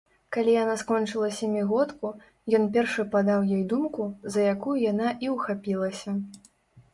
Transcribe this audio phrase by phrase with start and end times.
[0.35, 2.11] Калі яна скончыла сямігодку,
[2.59, 6.17] ён першы падаў ёй думку, за якую яна і ўхапілася.